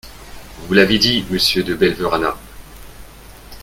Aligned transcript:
Vous 0.65 0.73
l’avez 0.73 0.97
dit, 0.97 1.25
Monsieur 1.29 1.61
De 1.61 1.75
Belverana. 1.75 2.35